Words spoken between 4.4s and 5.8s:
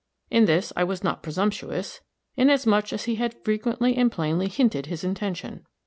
hinted his intention.